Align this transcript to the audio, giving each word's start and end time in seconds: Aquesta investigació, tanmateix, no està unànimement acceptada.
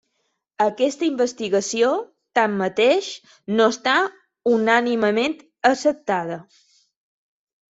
Aquesta 0.63 1.03
investigació, 1.07 1.91
tanmateix, 2.39 3.11
no 3.59 3.69
està 3.75 3.99
unànimement 4.55 5.37
acceptada. 5.73 6.41